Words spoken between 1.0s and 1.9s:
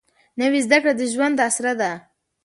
ژوند اسره